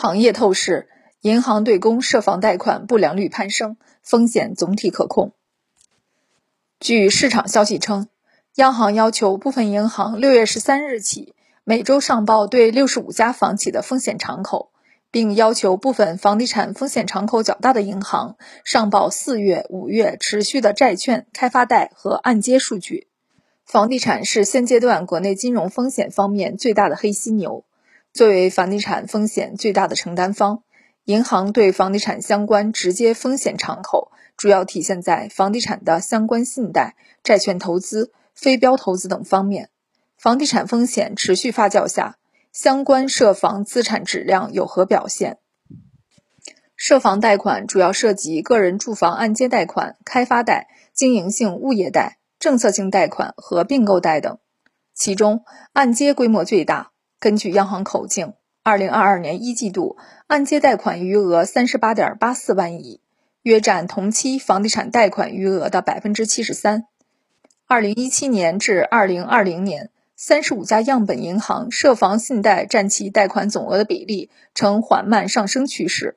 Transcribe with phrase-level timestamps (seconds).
[0.00, 0.88] 行业透视：
[1.20, 5.32] 银行对公涉房贷款不良率攀升，风险总体可控。
[6.78, 8.08] 据市场消息称，
[8.54, 11.34] 央行要求部分银行六月十三日起
[11.64, 14.70] 每周上报对六十五家房企的风险敞口，
[15.10, 23.08] 并要求部分房地产风险敞口较大的银行上报四月、五月持续的债券、开发贷和按揭数据。
[23.66, 27.66] 房地产是现阶段国内金融风险方面最大的黑犀牛。
[28.12, 30.64] 作为房地产风险最大的承担方，
[31.04, 39.70] 银行对房地产相关直接风险敞口主要体现在房地产的相关信贷、债券投资、非标投资等方面。
[40.18, 42.18] 房地产风险持续发酵下，
[42.52, 45.38] 相关涉房资产质量有何表现？
[46.74, 54.38] 涉房贷款主要涉及个人住房按揭贷款、开发贷、经营性物业贷、政策性贷款和并购贷等，
[54.94, 56.90] 其中按揭规模最大。
[57.20, 63.02] 根据央行口径，二零二二年一季度按揭贷款余额三十八点八四万亿，
[63.42, 66.86] 约占同期房地产贷款余额的百分之七十三。
[67.66, 76.16] 二零一七年至二零二零年，三十五家样本银行涉房信贷占其贷款总额的比例呈缓慢上升趋势。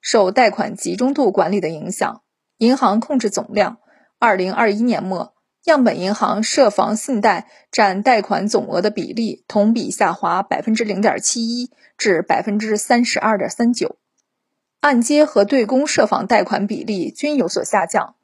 [0.00, 2.22] 受贷款集中度管理的影响，
[2.58, 3.78] 银行控制总量，
[4.20, 5.33] 二零二一年末。
[5.64, 13.96] 样本银行涉房信贷占贷款总额的比例同比下滑百分之零点七一至百分之三十二点三九，
[14.80, 18.14] 按揭和对公涉房贷款比例均有所下降，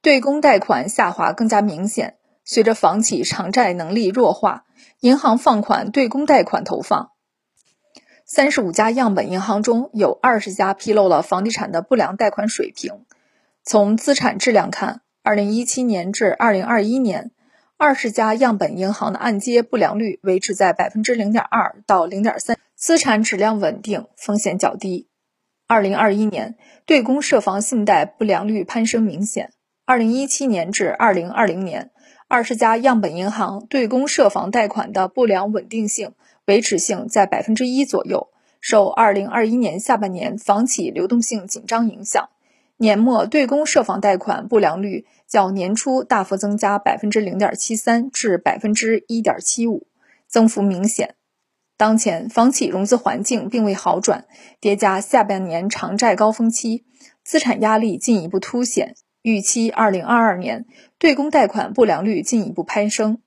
[0.00, 2.16] 对公贷款下滑更加明显。
[2.44, 4.64] 随着房企偿债能力弱化，
[5.00, 7.10] 银行放款对公贷款投放。
[8.24, 13.06] 三十五家样本银行中有二十家披露了房地产的不良贷款水平。
[13.64, 17.30] 从资产质量看，二零一七年至二零二一年，
[17.78, 25.08] 二十家样本银行的按揭不良率维持在百分之零点二到零点三，资产质量稳定，风险较低。
[25.66, 29.54] 二零二一年，对公涉房信贷不良率攀升明显。
[29.86, 31.90] 二零一七年至二零二零年，
[32.28, 36.12] 二十家样本银行对公涉房贷款的不良稳定性、
[36.44, 38.28] 维持性在百分之一左右。
[38.60, 42.28] 受二零二一年下半年房企流动性紧张影响。
[42.76, 49.86] 年末对公涉房贷款不良率较年初大幅增加百分之零点七三至百分之一点七五，
[50.26, 51.14] 增幅明显。
[51.76, 54.26] 当前房企融资环境并未好转，
[54.60, 56.84] 叠加下半年偿债高峰期，
[57.22, 58.94] 资产压力进一步凸显。
[59.22, 60.66] 预期二零二二年
[60.98, 63.18] 对公贷款不良率进一步攀升。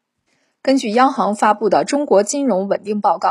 [0.62, 3.30] 根据央行发布的《中国金融稳定报告》，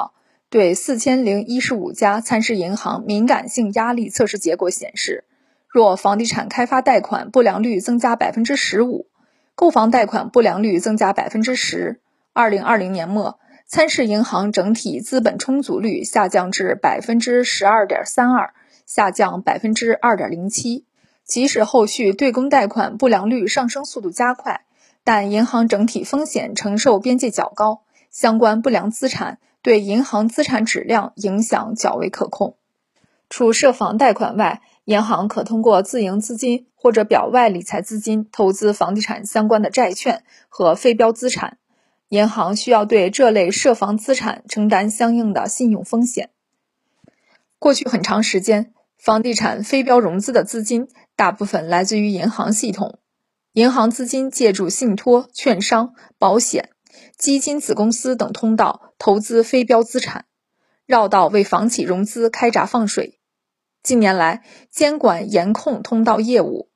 [0.51, 5.25] 对四千零一十五家参事银行敏感性压力测试结果显示。
[5.77, 9.09] 若房地产开发贷款不良率增加百分之十五，
[9.55, 12.01] 购房贷款不良率增加百分之十，
[12.33, 18.55] 二零二零年末参事银行整体资本充足率下降至百分之十二点三二，
[18.87, 20.87] 下降百分之二点零七。
[21.25, 24.63] 即使后续对公贷款不良率上升速度加快，
[25.05, 32.57] 但银行整体风险承受边界较高，相关不良资产对银行资产质量影响较为可控。
[33.29, 41.59] 除涉房贷款外，银行可通过自营资金或者表外理财资金投资房地产相关的债券和非标资产。
[42.09, 46.31] 银行需要对这类涉房资产承担相应的信用风险。
[47.59, 50.87] 过去很长时间，房地产非标融资的资金
[51.17, 53.01] 大部分来自于银行系统，
[53.55, 56.71] 银行资金借助信托、券商、保险、
[57.19, 60.27] 基金子公司等通道投资非标资产，
[60.87, 63.16] 绕道为房企融资开闸放水。
[63.87, 66.71] 近年来，监管严控通道业务，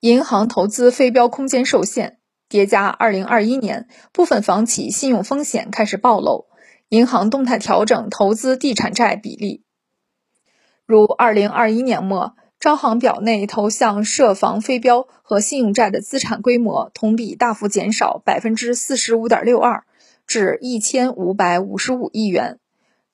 [0.00, 6.44] 银行投资非标空间受限，叠加2021年部分房企信用风险开始暴露，
[6.90, 9.64] 银行动态调整投资地产债比例。
[10.84, 19.84] 如2021年末，招行表内投向涉房非标和信用债的资产规模同比大幅减少百分之四十五点六二，
[20.26, 22.58] 至一千五百五十五亿元，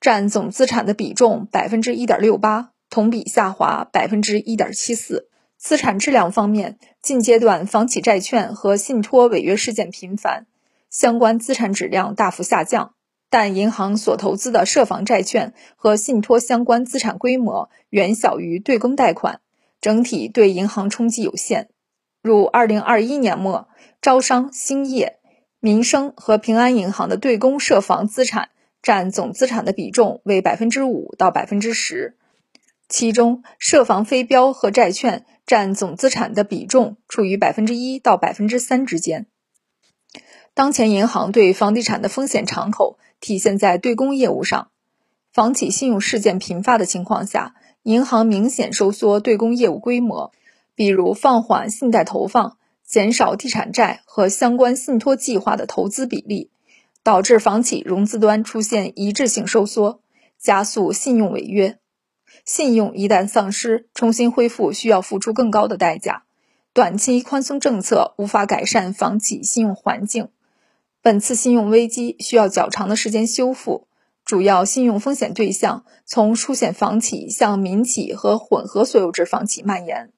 [0.00, 2.71] 占总资产的比重百分之一点六八。
[2.92, 5.30] 同比下滑百分之一点七四。
[5.56, 10.46] 资产质量方面，近阶段房企债券和信托违约事件频繁，
[10.90, 12.92] 相关资产质量大幅下降。
[13.30, 19.40] 但银行所投资的涉房债券和信托相关资产规模远小于对公贷款，
[19.80, 21.70] 整体对银行冲击有限。
[22.20, 23.68] 如二零二一年末，
[24.02, 25.16] 招商、兴业、
[25.60, 28.50] 民生和平安银行的对公涉房资产
[28.82, 32.18] 占总资产的比重为百分之五到百分之十。
[32.92, 39.28] 其中，涉房非标和债券占总资产的比重处于百分之一到百分之三之间。
[40.52, 44.68] 当前银行对房地产的风险敞口体现在对公业务上，
[45.32, 50.30] 房企信用事件频发的情况下，银行明显收缩对公业务规模，
[50.74, 56.50] 比如放缓信贷投放、减少地产债和相关信托计划的投资比例，
[57.02, 60.02] 导致房企融资端出现一致性收缩，
[60.38, 61.78] 加速信用违约。
[62.44, 66.24] 信用一旦丧失，重新恢复需要付出更高的代价。
[66.72, 70.28] 短期宽松政策无法改善房企信用环境，
[71.02, 73.86] 本次信用危机需要较长的时间修复。
[74.24, 80.12] 主要信用风险对象从出险房企向民企和混合所有制房企蔓延，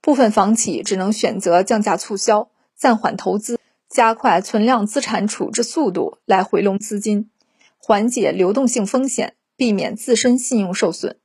[0.00, 7.30] 部分房企只能选择降价促销、暂缓投资、加快存量资产处置速度来回笼资金，
[7.78, 11.16] 缓解流动性风险，避免自身信用受损。